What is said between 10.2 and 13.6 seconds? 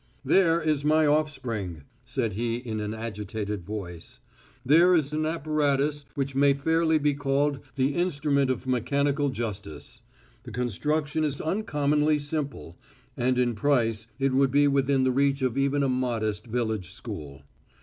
The construction is uncommonly simple, and in